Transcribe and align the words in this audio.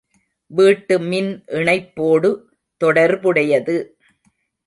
வீட்டு 0.51 0.99
மின் 0.99 1.29
இணைப்போடு 1.51 2.29
தொடர்புடையது. 2.81 3.75